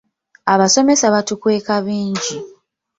[0.53, 2.35] Abasomesa batukweka bingi.